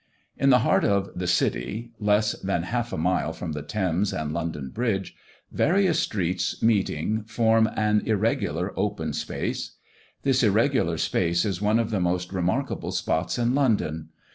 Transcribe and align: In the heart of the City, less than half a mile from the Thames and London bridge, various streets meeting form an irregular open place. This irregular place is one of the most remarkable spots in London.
In 0.35 0.49
the 0.49 0.61
heart 0.65 0.83
of 0.83 1.11
the 1.15 1.27
City, 1.27 1.91
less 1.99 2.31
than 2.41 2.63
half 2.63 2.91
a 2.91 2.97
mile 2.97 3.33
from 3.33 3.51
the 3.51 3.61
Thames 3.61 4.11
and 4.11 4.33
London 4.33 4.71
bridge, 4.71 5.15
various 5.51 5.99
streets 5.99 6.59
meeting 6.63 7.21
form 7.25 7.69
an 7.75 8.01
irregular 8.07 8.73
open 8.75 9.11
place. 9.11 9.73
This 10.23 10.41
irregular 10.41 10.97
place 10.97 11.45
is 11.45 11.61
one 11.61 11.77
of 11.77 11.91
the 11.91 11.99
most 12.01 12.33
remarkable 12.33 12.91
spots 12.91 13.37
in 13.37 13.53
London. 13.53 14.09